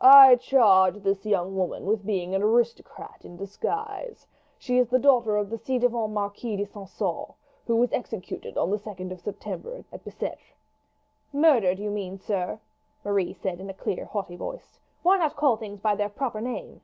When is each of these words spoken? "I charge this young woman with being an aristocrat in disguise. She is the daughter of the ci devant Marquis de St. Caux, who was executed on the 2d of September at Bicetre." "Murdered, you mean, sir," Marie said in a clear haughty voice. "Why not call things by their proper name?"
"I 0.00 0.36
charge 0.36 1.02
this 1.02 1.26
young 1.26 1.56
woman 1.56 1.86
with 1.86 2.06
being 2.06 2.36
an 2.36 2.42
aristocrat 2.44 3.24
in 3.24 3.36
disguise. 3.36 4.28
She 4.56 4.78
is 4.78 4.86
the 4.88 5.00
daughter 5.00 5.36
of 5.36 5.50
the 5.50 5.58
ci 5.58 5.80
devant 5.80 6.12
Marquis 6.12 6.54
de 6.56 6.64
St. 6.64 6.88
Caux, 6.96 7.34
who 7.66 7.74
was 7.74 7.90
executed 7.90 8.56
on 8.56 8.70
the 8.70 8.76
2d 8.78 9.10
of 9.10 9.20
September 9.20 9.84
at 9.92 10.04
Bicetre." 10.04 10.54
"Murdered, 11.32 11.80
you 11.80 11.90
mean, 11.90 12.16
sir," 12.16 12.60
Marie 13.04 13.32
said 13.34 13.58
in 13.58 13.68
a 13.68 13.74
clear 13.74 14.04
haughty 14.04 14.36
voice. 14.36 14.78
"Why 15.02 15.18
not 15.18 15.34
call 15.34 15.56
things 15.56 15.80
by 15.80 15.96
their 15.96 16.08
proper 16.10 16.40
name?" 16.40 16.80